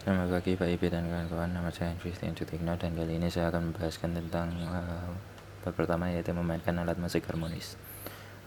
Selamat 0.00 0.32
pagi 0.32 0.56
Pak 0.56 0.64
Ibe 0.64 0.88
dan 0.88 1.12
kawan-kawan, 1.12 1.52
nama 1.52 1.68
saya 1.68 1.92
Christian 2.00 2.32
Sutikno 2.32 2.72
dan 2.72 2.96
kali 2.96 3.20
ini 3.20 3.28
saya 3.28 3.52
akan 3.52 3.68
membahaskan 3.68 4.16
tentang 4.16 4.48
uh, 4.64 5.12
bab 5.60 5.76
pertama 5.76 6.08
yaitu 6.08 6.32
memainkan 6.32 6.72
alat 6.80 6.96
musik 6.96 7.28
harmonis. 7.28 7.76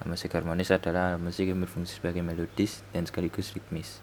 Alat 0.01 0.17
musik 0.17 0.33
harmonis 0.33 0.73
adalah 0.73 1.13
alat 1.13 1.21
musik 1.21 1.45
yang 1.45 1.61
berfungsi 1.61 2.01
sebagai 2.01 2.25
melodis 2.25 2.81
dan 2.89 3.05
sekaligus 3.05 3.53
ritmis. 3.53 4.01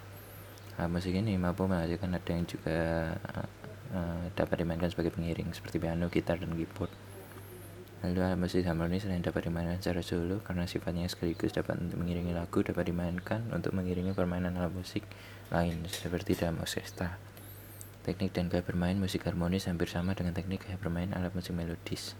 Alat 0.78 0.94
musik 0.94 1.10
ini 1.10 1.34
mampu 1.42 1.66
menghasilkan 1.66 2.14
nada 2.14 2.30
yang 2.30 2.46
juga 2.46 2.78
uh, 3.18 4.30
dapat 4.38 4.62
dimainkan 4.62 4.94
sebagai 4.94 5.10
pengiring 5.10 5.50
seperti 5.50 5.82
piano, 5.82 6.06
gitar, 6.06 6.38
dan 6.38 6.54
keyboard. 6.54 6.94
Lalu 8.06 8.30
alat 8.30 8.38
musik 8.38 8.62
harmonis 8.62 9.02
selain 9.02 9.26
dapat 9.26 9.50
dimainkan 9.50 9.82
secara 9.82 10.06
solo 10.06 10.38
karena 10.46 10.70
sifatnya 10.70 11.10
sekaligus 11.10 11.50
dapat 11.50 11.82
untuk 11.82 11.98
mengiringi 11.98 12.30
lagu 12.30 12.62
dapat 12.62 12.94
dimainkan 12.94 13.42
untuk 13.50 13.74
mengiringi 13.74 14.14
permainan 14.14 14.54
alat 14.54 14.70
musik 14.70 15.02
lain 15.50 15.82
seperti 15.90 16.38
dalam 16.38 16.62
orkestra. 16.62 17.29
Teknik 18.00 18.32
dan 18.32 18.48
gaya 18.48 18.64
bermain 18.64 18.96
musik 18.96 19.28
harmonis 19.28 19.68
hampir 19.68 19.84
sama 19.84 20.16
dengan 20.16 20.32
teknik 20.32 20.64
gaya 20.64 20.80
bermain 20.80 21.12
alat 21.12 21.36
musik 21.36 21.52
melodis. 21.52 22.16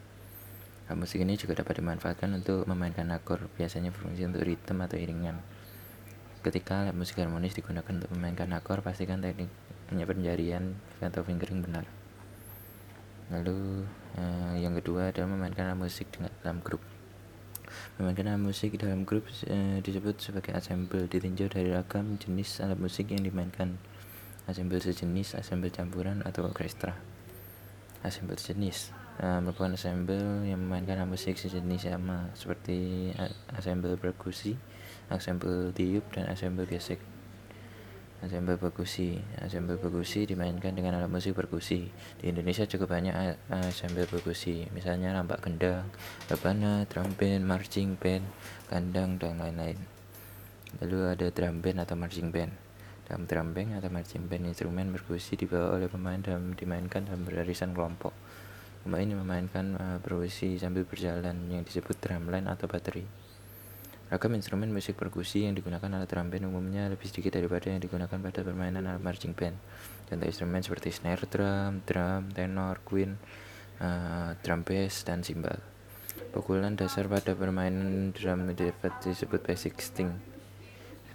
Alat 0.93 1.01
musik 1.01 1.25
ini 1.25 1.41
juga 1.41 1.57
dapat 1.57 1.81
dimanfaatkan 1.81 2.37
untuk 2.37 2.69
memainkan 2.69 3.09
akor, 3.17 3.49
biasanya 3.57 3.89
berfungsi 3.89 4.29
untuk 4.29 4.45
ritme 4.45 4.85
atau 4.85 5.01
iringan. 5.01 5.41
Ketika 6.45 6.85
alat 6.85 6.93
musik 6.93 7.17
harmonis 7.17 7.57
digunakan 7.57 7.89
untuk 7.89 8.13
memainkan 8.13 8.53
akor, 8.53 8.85
pastikan 8.85 9.25
teknik 9.25 9.49
penjarian 9.89 10.77
atau 11.01 11.25
fingering 11.25 11.65
benar. 11.65 11.89
Lalu 13.33 13.89
eh, 14.21 14.61
yang 14.61 14.77
kedua 14.77 15.17
adalah 15.17 15.33
memainkan 15.33 15.65
alat 15.65 15.81
musik 15.81 16.13
dengan 16.13 16.29
dalam 16.45 16.61
grup. 16.61 16.85
Memainkan 17.97 18.37
alat 18.37 18.43
musik 18.53 18.77
dalam 18.77 19.09
grup 19.09 19.25
eh, 19.49 19.81
disebut 19.81 20.21
sebagai 20.21 20.53
ensemble, 20.53 21.09
ditinjau 21.09 21.49
dari 21.49 21.73
ragam 21.73 22.21
jenis 22.21 22.61
alat 22.61 22.77
musik 22.77 23.09
yang 23.09 23.25
dimainkan 23.25 23.81
assemble 24.49 24.81
sejenis, 24.81 25.37
assemble 25.37 25.69
campuran, 25.69 26.25
atau 26.25 26.49
orkestra. 26.49 26.97
Assemble 28.01 28.41
sejenis. 28.41 28.97
Uh, 29.21 29.37
merupakan 29.45 29.77
assemble 29.77 30.49
yang 30.49 30.57
memainkan 30.57 31.05
musik 31.05 31.37
sejenis 31.37 31.93
sama 31.93 32.33
seperti 32.33 33.13
assemble 33.53 33.93
perkusi, 34.01 34.57
assemble 35.13 35.77
tiup, 35.77 36.09
dan 36.17 36.33
assemble 36.33 36.65
gesek. 36.65 36.97
Assemble 38.21 38.61
perkusi. 38.61 39.17
Assemble 39.41 39.81
perkusi 39.81 40.29
dimainkan 40.29 40.77
dengan 40.77 41.01
alat 41.01 41.09
musik 41.09 41.33
perkusi. 41.33 41.89
Di 42.21 42.29
Indonesia 42.29 42.69
cukup 42.69 42.93
banyak 42.93 43.17
assemble 43.49 44.05
perkusi. 44.05 44.69
Misalnya 44.77 45.17
rampak 45.17 45.41
gendang, 45.41 45.89
rebana, 46.29 46.85
drum 46.85 47.17
band, 47.17 47.49
marching 47.49 47.97
band, 47.97 48.25
kandang, 48.69 49.17
dan 49.17 49.41
lain-lain. 49.41 49.81
Lalu 50.85 50.99
ada 51.17 51.27
drum 51.33 51.65
band 51.65 51.81
atau 51.81 51.97
marching 51.97 52.29
band 52.29 52.70
drum 53.27 53.51
band 53.57 53.81
atau 53.81 53.91
marching 53.91 54.31
band, 54.31 54.47
instrumen 54.47 54.93
perkusi 54.95 55.35
dibawa 55.35 55.79
oleh 55.79 55.91
pemain 55.91 56.21
dan 56.21 56.55
dimainkan 56.55 57.09
dalam 57.09 57.27
barisan 57.27 57.75
kelompok. 57.75 58.15
Pemain 58.81 59.05
memainkan 59.05 59.77
uh, 59.77 59.99
perkusi 60.01 60.57
sambil 60.57 60.89
berjalan 60.89 61.37
yang 61.53 61.67
disebut 61.67 62.01
drumline 62.01 62.49
atau 62.49 62.65
bateri. 62.65 63.05
Ragam 64.11 64.35
instrumen 64.35 64.75
musik 64.75 64.99
perkusi 64.99 65.47
yang 65.47 65.55
digunakan 65.55 65.87
alat 65.87 66.11
drum 66.11 66.35
band 66.35 66.49
umumnya 66.51 66.91
lebih 66.91 67.07
sedikit 67.07 67.39
daripada 67.39 67.71
yang 67.71 67.79
digunakan 67.79 68.19
pada 68.19 68.41
permainan 68.43 68.83
alat 68.89 68.99
marching 68.99 69.37
band. 69.37 69.55
Contoh 70.11 70.27
instrumen 70.27 70.65
seperti 70.65 70.91
snare 70.91 71.23
drum, 71.31 71.87
drum, 71.87 72.27
tenor, 72.35 72.83
queen, 72.83 73.15
uh, 73.79 74.35
drum 74.43 74.67
bass, 74.67 75.07
dan 75.07 75.23
cymbal. 75.23 75.63
Pukulan 76.35 76.75
dasar 76.75 77.07
pada 77.07 77.39
permainan 77.39 78.11
drum 78.11 78.51
dapat 78.51 78.93
disebut 79.03 79.47
basic 79.47 79.79
sting. 79.79 80.30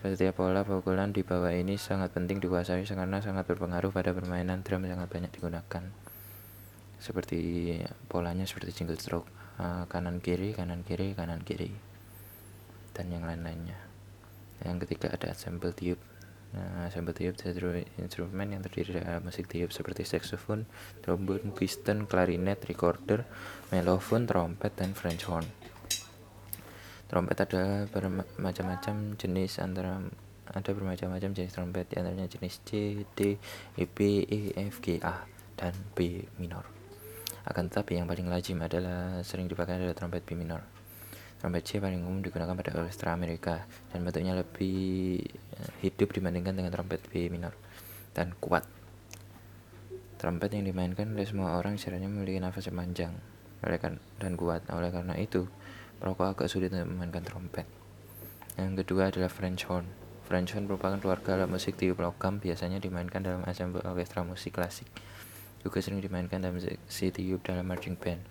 Setiap 0.03 0.43
pola 0.43 0.67
pukulan 0.67 1.15
di 1.15 1.23
bawah 1.23 1.53
ini 1.55 1.79
sangat 1.79 2.11
penting 2.11 2.43
dikuasai 2.43 2.83
karena 2.83 3.23
sangat 3.23 3.47
berpengaruh 3.47 3.93
pada 3.93 4.11
permainan 4.11 4.65
drum 4.65 4.83
yang 4.83 4.99
sangat 4.99 5.09
banyak 5.11 5.31
digunakan. 5.31 5.83
Seperti 6.99 7.39
polanya 8.09 8.43
seperti 8.43 8.71
single 8.75 8.99
stroke, 8.99 9.27
uh, 9.59 9.87
kanan 9.87 10.19
kiri, 10.19 10.51
kanan 10.55 10.83
kiri, 10.83 11.15
kanan 11.15 11.41
kiri, 11.41 11.71
dan 12.91 13.11
yang 13.11 13.23
lain-lainnya. 13.23 13.77
Yang 14.63 14.87
ketiga 14.87 15.11
ada 15.11 15.35
ensemble 15.35 15.75
tiup. 15.75 15.99
Nah, 16.55 16.87
ensemble 16.87 17.11
tiup 17.11 17.35
adalah 17.43 17.83
instrumen 17.99 18.47
yang 18.55 18.63
terdiri 18.63 18.95
dari 18.95 19.05
alat 19.09 19.23
musik 19.27 19.51
tiup 19.51 19.75
seperti 19.75 20.07
saxophone, 20.07 20.63
trombone, 21.03 21.51
piston, 21.51 22.07
klarinet, 22.07 22.63
recorder, 22.63 23.27
mellophone, 23.75 24.23
trompet, 24.23 24.71
dan 24.79 24.95
French 24.95 25.27
horn. 25.27 25.64
Trompet 27.15 27.47
ada 27.47 27.87
bermacam-macam 27.95 29.15
jenis 29.15 29.63
antara 29.63 30.03
ada 30.51 30.69
bermacam-macam 30.75 31.31
jenis 31.31 31.55
trompet 31.55 31.87
di 31.87 31.95
antaranya 31.95 32.27
jenis 32.27 32.59
C, 32.67 33.07
D, 33.15 33.39
E, 33.79 33.87
B, 33.87 34.27
E, 34.27 34.51
F, 34.51 34.83
G, 34.83 34.99
A, 34.99 35.23
dan 35.55 35.71
B 35.95 36.27
minor. 36.35 36.67
Akan 37.47 37.71
tetapi 37.71 38.03
yang 38.03 38.11
paling 38.11 38.27
lazim 38.27 38.59
adalah 38.59 39.23
sering 39.23 39.47
dipakai 39.47 39.79
adalah 39.79 39.95
trompet 39.95 40.27
B 40.27 40.35
minor. 40.35 40.59
Trompet 41.39 41.63
C 41.63 41.79
paling 41.79 42.03
umum 42.03 42.19
digunakan 42.19 42.51
pada 42.51 42.75
orkestra 42.83 43.15
Amerika 43.15 43.63
dan 43.95 44.03
bentuknya 44.03 44.35
lebih 44.35 45.23
eh, 45.55 45.71
hidup 45.87 46.11
dibandingkan 46.11 46.51
dengan 46.51 46.75
trompet 46.75 46.99
B 47.07 47.31
minor 47.31 47.55
dan 48.11 48.35
kuat. 48.43 48.67
Trompet 50.19 50.51
yang 50.51 50.67
dimainkan 50.67 51.15
oleh 51.15 51.23
semua 51.23 51.55
orang 51.55 51.79
sebenarnya 51.79 52.11
memiliki 52.11 52.43
nafas 52.43 52.67
yang 52.67 52.75
panjang 52.75 53.15
dan 54.19 54.35
kuat. 54.35 54.67
Oleh 54.67 54.91
karena 54.91 55.15
itu, 55.15 55.47
Perokok 55.99 56.35
agak 56.35 56.47
sulit 56.51 56.75
memainkan 56.75 57.23
trompet. 57.23 57.63
Yang 58.59 58.83
kedua 58.83 59.11
adalah 59.11 59.31
French 59.31 59.67
horn. 59.67 59.87
French 60.27 60.51
horn 60.55 60.67
merupakan 60.67 60.99
keluarga 60.99 61.39
alat 61.39 61.47
musik 61.51 61.79
tiup 61.79 61.99
logam 62.03 62.39
biasanya 62.39 62.79
dimainkan 62.79 63.23
dalam 63.23 63.43
ensemble 63.47 63.83
orkestra 63.83 64.23
musik 64.27 64.55
klasik. 64.55 64.87
Juga 65.63 65.79
sering 65.79 66.03
dimainkan 66.03 66.43
dalam 66.43 66.59
seksi 66.59 67.15
tiup 67.15 67.43
dalam 67.43 67.67
marching 67.67 67.95
band. 67.95 68.23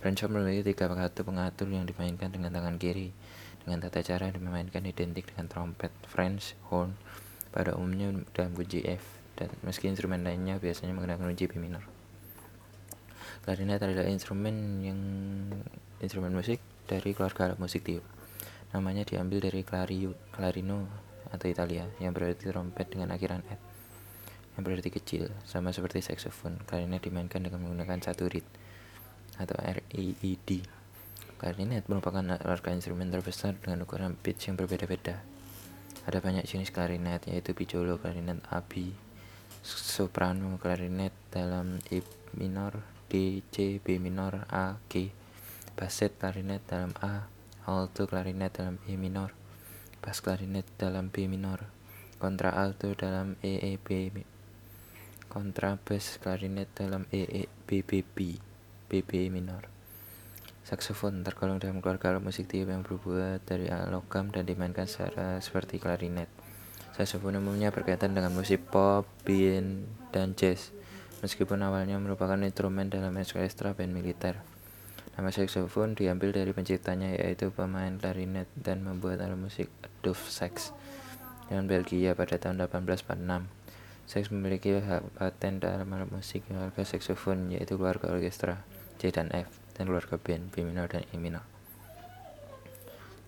French 0.00 0.20
horn 0.24 0.36
memiliki 0.36 0.72
tiga 0.72 0.92
kartu 0.92 1.24
pengatur 1.24 1.68
yang 1.72 1.88
dimainkan 1.88 2.28
dengan 2.28 2.52
tangan 2.52 2.76
kiri. 2.76 3.16
Dengan 3.64 3.82
tata 3.82 3.98
cara 4.04 4.30
yang 4.30 4.38
dimainkan 4.38 4.86
identik 4.86 5.26
dengan 5.32 5.50
trompet 5.50 5.90
French 6.06 6.54
horn 6.70 6.94
pada 7.50 7.74
umumnya 7.74 8.12
dalam 8.36 8.54
kunci 8.54 8.84
F 8.84 9.02
dan 9.36 9.52
meski 9.64 9.88
instrumen 9.90 10.22
lainnya 10.22 10.60
biasanya 10.62 10.94
menggunakan 10.94 11.26
kunci 11.26 11.44
B 11.48 11.58
minor. 11.58 11.84
Klarinet 13.42 13.82
adalah 13.82 14.06
instrumen 14.06 14.82
yang 14.82 15.00
instrumen 15.98 16.34
musik 16.34 16.58
dari 16.86 17.12
keluarga 17.12 17.50
alat 17.50 17.58
musik 17.58 17.82
tiup. 17.82 18.06
Namanya 18.74 19.02
diambil 19.06 19.42
dari 19.42 19.62
clario, 19.66 20.14
clarino 20.30 20.86
atau 21.30 21.46
Italia 21.50 21.90
yang 21.98 22.14
berarti 22.14 22.46
trompet 22.48 22.86
dengan 22.90 23.10
akhiran 23.14 23.42
et 23.50 23.58
yang 24.56 24.64
berarti 24.64 24.88
kecil, 24.88 25.28
sama 25.44 25.68
seperti 25.68 26.00
saxophone. 26.00 26.56
Klarinet 26.64 27.04
dimainkan 27.04 27.44
dengan 27.44 27.60
menggunakan 27.60 28.00
satu 28.00 28.24
reed 28.24 28.46
atau 29.36 29.52
R 29.60 29.84
E 29.92 30.32
D. 30.40 30.64
Klarinet 31.36 31.84
merupakan 31.92 32.24
keluarga 32.40 32.72
instrumen 32.72 33.12
terbesar 33.12 33.52
dengan 33.60 33.84
ukuran 33.84 34.16
pitch 34.16 34.48
yang 34.48 34.56
berbeda-beda. 34.56 35.20
Ada 36.08 36.24
banyak 36.24 36.48
jenis 36.48 36.72
klarinet 36.72 37.28
yaitu 37.28 37.52
piccolo, 37.52 38.00
klarinet 38.00 38.40
AB, 38.48 38.96
soprano, 39.60 40.56
klarinet 40.56 41.12
dalam 41.28 41.76
E 41.92 42.00
minor, 42.32 42.80
D, 43.12 43.44
C, 43.52 43.76
B 43.76 44.00
minor, 44.00 44.48
A, 44.48 44.80
G, 44.88 45.12
basset 45.76 46.16
klarinet 46.16 46.64
dalam 46.64 46.96
A, 47.04 47.28
alto 47.68 48.08
klarinet 48.08 48.56
dalam 48.56 48.80
E 48.88 48.96
minor, 48.96 49.36
bass 50.00 50.24
klarinet 50.24 50.64
dalam 50.80 51.12
B 51.12 51.28
minor, 51.28 51.68
kontra 52.16 52.56
alto 52.56 52.96
dalam 52.96 53.36
E 53.44 53.60
E 53.60 53.76
B, 53.76 54.08
kontra 55.28 55.76
bass 55.76 56.16
klarinet 56.16 56.72
dalam 56.72 57.04
E 57.12 57.28
E 57.28 57.42
B 57.68 57.84
B 57.84 58.00
B, 58.00 58.40
B 58.88 59.04
B 59.04 59.28
minor. 59.28 59.68
Saksofon 60.64 61.22
tergolong 61.22 61.60
dalam 61.60 61.78
keluarga 61.84 62.10
alat 62.10 62.24
musik 62.24 62.48
tiup 62.50 62.72
yang 62.72 62.82
berbuat 62.82 63.44
dari 63.46 63.70
logam 63.92 64.32
dan 64.32 64.48
dimainkan 64.48 64.88
secara 64.88 65.38
seperti 65.44 65.76
klarinet. 65.76 66.26
Saksofon 66.96 67.36
umumnya 67.36 67.68
berkaitan 67.68 68.16
dengan 68.16 68.32
musik 68.32 68.64
pop, 68.72 69.04
band, 69.28 69.84
dan 70.10 70.32
jazz, 70.32 70.72
meskipun 71.20 71.60
awalnya 71.60 72.00
merupakan 72.00 72.40
instrumen 72.40 72.88
dalam 72.88 73.12
orkestra 73.12 73.76
band 73.76 73.92
militer. 73.92 74.55
Nama 75.16 75.32
saxophone 75.32 75.96
diambil 75.96 76.28
dari 76.28 76.52
penciptanya 76.52 77.16
yaitu 77.16 77.48
pemain 77.48 77.88
klarinet 77.96 78.52
dan 78.52 78.84
membuat 78.84 79.24
alat 79.24 79.40
musik 79.40 79.72
Adolf 79.80 80.28
Sax 80.28 80.76
dengan 81.48 81.64
Belgia 81.64 82.12
pada 82.12 82.36
tahun 82.36 82.60
1846. 82.68 83.48
Sax 84.04 84.28
memiliki 84.28 84.76
hak 84.76 85.16
paten 85.16 85.56
dalam 85.56 85.88
alat 85.88 86.12
musik 86.12 86.44
keluarga 86.44 86.84
saxophone 86.84 87.48
yaitu 87.48 87.80
keluarga 87.80 88.12
orkestra 88.12 88.60
C 89.00 89.08
dan 89.08 89.32
F 89.32 89.48
dan 89.72 89.88
keluarga 89.88 90.20
band 90.20 90.52
B 90.52 90.68
minor 90.68 90.84
dan 90.84 91.08
E 91.08 91.16
minor. 91.16 91.48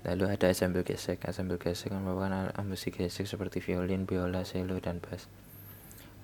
Lalu 0.04 0.36
ada 0.36 0.52
ensemble 0.52 0.84
gesek. 0.84 1.24
Ensemble 1.24 1.56
gesek 1.56 1.88
merupakan 1.88 2.52
alat 2.52 2.68
musik 2.68 3.00
gesek 3.00 3.24
seperti 3.24 3.64
violin, 3.64 4.04
biola, 4.04 4.44
cello, 4.44 4.76
dan 4.76 5.00
bass. 5.00 5.24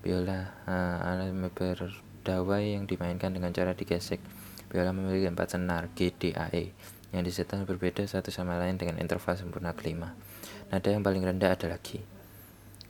Biola, 0.05 0.61
uh, 0.69 1.09
alat 1.09 1.33
berdawai 1.33 2.77
yang 2.77 2.85
dimainkan 2.85 3.33
dengan 3.33 3.49
cara 3.57 3.73
digesek 3.73 4.21
Biola 4.69 4.93
memiliki 4.93 5.29
empat 5.29 5.59
senar 5.59 5.93
G, 5.93 6.13
D, 6.15 6.35
A, 6.35 6.51
E 6.53 6.75
yang 7.15 7.23
disetel 7.23 7.63
berbeda 7.63 8.03
satu 8.05 8.35
sama 8.35 8.59
lain 8.59 8.75
dengan 8.75 8.99
interval 8.99 9.39
sempurna 9.39 9.71
kelima. 9.71 10.19
Nada 10.75 10.91
yang 10.91 11.07
paling 11.07 11.23
rendah 11.23 11.55
adalah 11.55 11.79
G. 11.79 12.03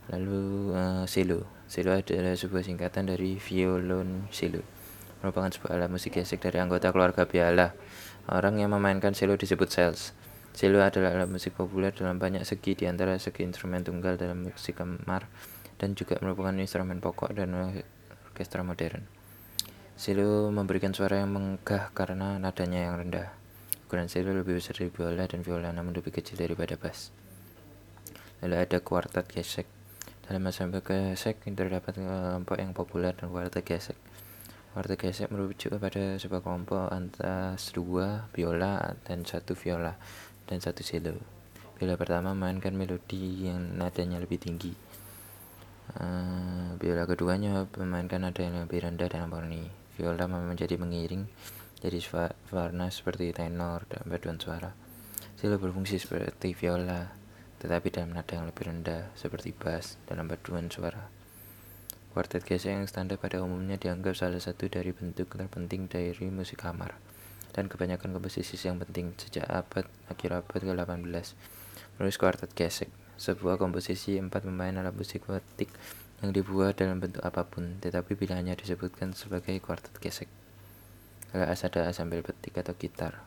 Lalu 0.09 0.73
uh. 0.73 1.05
Cello 1.65 1.97
adalah 1.97 2.37
sebuah 2.37 2.61
singkatan 2.61 3.09
dari 3.09 3.41
violoncello. 3.41 4.61
Merupakan 5.25 5.49
sebuah 5.49 5.81
alat 5.81 5.89
musik 5.89 6.21
gesek 6.21 6.37
dari 6.45 6.61
anggota 6.61 6.93
keluarga 6.93 7.25
biola. 7.25 7.73
Orang 8.29 8.61
yang 8.61 8.69
memainkan 8.69 9.17
cello 9.17 9.33
disebut 9.33 9.69
sales. 9.73 10.13
Cello 10.53 10.81
adalah 10.85 11.17
alat 11.17 11.29
musik 11.29 11.57
populer 11.57 11.89
dalam 11.89 12.21
banyak 12.21 12.45
segi, 12.45 12.77
di 12.77 12.85
antara 12.85 13.17
segi 13.17 13.41
instrumen 13.41 13.81
tunggal 13.81 14.17
dalam 14.17 14.45
musik 14.45 14.77
kamar 14.77 15.25
dan 15.81 15.97
juga 15.97 16.21
merupakan 16.21 16.53
instrumen 16.53 17.01
pokok 17.01 17.33
dan 17.33 17.51
orkestra 18.29 18.61
modern. 18.61 19.14
Cello 19.95 20.51
memberikan 20.51 20.91
suara 20.91 21.23
yang 21.23 21.31
megah 21.31 21.87
karena 21.95 22.35
nadanya 22.35 22.83
yang 22.83 22.99
rendah. 22.99 23.31
Ukuran 23.87 24.11
cello 24.11 24.35
lebih 24.35 24.59
besar 24.59 24.75
dari 24.75 24.91
biola 24.91 25.23
dan 25.23 25.39
viola 25.39 25.71
namun 25.71 25.95
lebih 25.95 26.11
kecil 26.11 26.35
daripada 26.35 26.75
bass. 26.75 27.15
Lalu 28.43 28.59
ada 28.59 28.83
kuartet 28.83 29.23
gesek. 29.31 29.63
Dalam 30.27 30.43
ensemble 30.51 30.83
gesek 30.83 31.47
terdapat 31.47 31.95
kelompok 31.95 32.59
yang 32.59 32.75
populer 32.75 33.15
dan 33.15 33.31
kuartet 33.31 33.63
gesek. 33.63 33.95
Kuartet 34.75 34.99
gesek 34.99 35.31
merujuk 35.31 35.79
kepada 35.79 36.19
sebuah 36.19 36.43
kelompok 36.43 36.91
antara 36.91 37.55
dua 37.71 38.27
biola 38.35 38.99
dan 39.07 39.23
satu 39.23 39.55
viola 39.55 39.95
dan 40.43 40.59
satu 40.59 40.83
cello. 40.83 41.15
Biola 41.79 41.95
pertama 41.95 42.35
memainkan 42.35 42.75
melodi 42.75 43.47
yang 43.47 43.79
nadanya 43.79 44.19
lebih 44.19 44.43
tinggi. 44.43 44.75
Uh, 45.95 46.75
biola 46.83 47.07
keduanya 47.07 47.63
memainkan 47.79 48.27
nada 48.27 48.43
yang 48.43 48.59
lebih 48.59 48.83
rendah 48.83 49.07
dan 49.07 49.31
harmoni. 49.31 49.84
Viola 49.95 50.27
menjadi 50.27 50.75
mengiring 50.75 51.23
jadi 51.79 51.99
warna 52.51 52.91
seperti 52.91 53.31
tenor 53.31 53.87
dan 53.87 54.03
paduan 54.07 54.39
suara. 54.39 54.71
Cello 55.35 55.59
berfungsi 55.59 55.99
seperti 55.99 56.55
viola, 56.55 57.11
tetapi 57.59 57.91
dalam 57.91 58.15
nada 58.15 58.33
yang 58.33 58.47
lebih 58.49 58.71
rendah 58.71 59.11
seperti 59.13 59.51
bass 59.51 59.99
dalam 60.07 60.25
paduan 60.25 60.71
suara. 60.71 61.05
Kuartet 62.15 62.47
gesek 62.47 62.71
yang 62.71 62.87
standar 62.87 63.19
pada 63.19 63.43
umumnya 63.43 63.75
dianggap 63.75 64.15
salah 64.15 64.39
satu 64.39 64.71
dari 64.71 64.95
bentuk 64.95 65.35
terpenting 65.35 65.91
dari 65.91 66.31
musik 66.31 66.63
kamar 66.63 66.95
dan 67.51 67.67
kebanyakan 67.67 68.15
komposisi 68.15 68.55
yang 68.59 68.79
penting 68.79 69.15
sejak 69.19 69.47
abad 69.47 69.87
akhir 70.11 70.43
abad 70.43 70.61
ke-18. 70.63 71.35
Menulis 71.99 72.15
kuartet 72.19 72.51
gesek, 72.51 72.91
sebuah 73.15 73.55
komposisi 73.55 74.19
empat 74.19 74.47
pemain 74.47 74.75
alat 74.75 74.95
musik 74.95 75.23
vertik 75.27 75.71
yang 76.25 76.33
dibuat 76.33 76.81
dalam 76.81 76.97
bentuk 76.97 77.21
apa 77.21 77.45
pun, 77.45 77.77
tetapi 77.77 78.17
pilihannya 78.17 78.57
disebutkan 78.57 79.13
sebagai 79.13 79.53
kuartet 79.61 79.93
gesek. 80.01 80.25
Lalu 81.31 81.45
ada 81.53 81.79
asambel 81.85 82.25
petik 82.25 82.57
atau 82.57 82.73
gitar. 82.73 83.21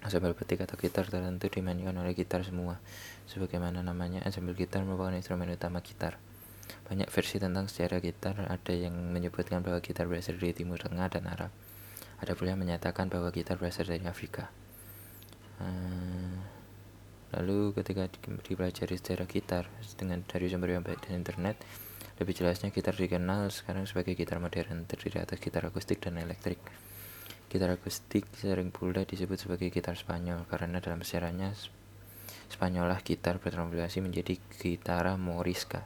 Asambel 0.00 0.32
petik 0.32 0.64
atau 0.64 0.80
gitar 0.80 1.04
tertentu 1.04 1.52
dimainkan 1.52 1.92
oleh 2.00 2.16
gitar 2.16 2.40
semua. 2.46 2.80
Sebagaimana 3.28 3.84
namanya, 3.84 4.24
asambel 4.24 4.56
gitar 4.56 4.86
merupakan 4.88 5.12
instrumen 5.12 5.52
utama 5.52 5.84
gitar. 5.84 6.16
Banyak 6.88 7.12
versi 7.12 7.36
tentang 7.36 7.68
sejarah 7.68 8.00
gitar, 8.00 8.48
ada 8.48 8.72
yang 8.72 8.94
menyebutkan 9.12 9.60
bahwa 9.60 9.84
gitar 9.84 10.08
berasal 10.08 10.40
dari 10.40 10.56
Timur 10.56 10.80
Tengah 10.80 11.12
dan 11.12 11.28
Arab. 11.28 11.52
Ada 12.24 12.32
pula 12.32 12.56
yang 12.56 12.62
menyatakan 12.62 13.12
bahwa 13.12 13.28
gitar 13.34 13.60
berasal 13.60 13.84
dari 13.84 14.00
Afrika. 14.08 14.48
Hmm, 15.58 16.38
lalu 17.34 17.74
ketika 17.74 18.06
dipelajari 18.46 18.94
sejarah 18.94 19.26
gitar 19.26 19.66
dengan 19.98 20.22
dari 20.22 20.46
sumber 20.46 20.78
yang 20.78 20.86
baik 20.86 21.02
dan 21.02 21.18
internet, 21.18 21.58
lebih 22.18 22.34
jelasnya 22.34 22.74
gitar 22.74 22.98
dikenal 22.98 23.54
sekarang 23.54 23.86
sebagai 23.86 24.18
gitar 24.18 24.42
modern, 24.42 24.90
terdiri 24.90 25.22
atas 25.22 25.38
gitar 25.38 25.70
akustik 25.70 26.02
dan 26.02 26.18
elektrik. 26.18 26.58
Gitar 27.48 27.72
akustik 27.78 28.26
sering 28.34 28.74
pula 28.74 29.06
disebut 29.06 29.38
sebagai 29.38 29.70
gitar 29.70 29.94
Spanyol 29.94 30.44
karena 30.50 30.82
dalam 30.82 31.00
sejarahnya 31.00 31.54
Spanyolah 32.48 33.00
gitar 33.04 33.38
bertransformasi 33.38 34.00
menjadi 34.00 34.40
gitara 34.58 35.14
morisca 35.20 35.84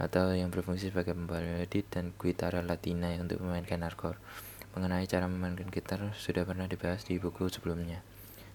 atau 0.00 0.32
yang 0.32 0.48
berfungsi 0.48 0.88
sebagai 0.88 1.12
pembaladi 1.12 1.84
dan 1.84 2.16
gitara 2.16 2.64
latina 2.64 3.12
untuk 3.20 3.44
memainkan 3.44 3.84
hardcore. 3.84 4.16
Mengenai 4.72 5.04
cara 5.04 5.28
memainkan 5.28 5.68
gitar 5.68 6.16
sudah 6.16 6.48
pernah 6.48 6.64
dibahas 6.64 7.04
di 7.04 7.20
buku 7.20 7.52
sebelumnya. 7.52 8.00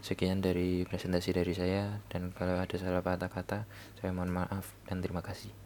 Sekian 0.02 0.42
dari 0.42 0.86
presentasi 0.86 1.30
dari 1.34 1.54
saya 1.54 2.02
dan 2.10 2.34
kalau 2.34 2.58
ada 2.58 2.76
salah 2.78 3.06
kata-kata 3.06 3.70
saya 4.02 4.12
mohon 4.14 4.34
maaf 4.34 4.74
dan 4.90 5.02
terima 5.02 5.22
kasih. 5.22 5.65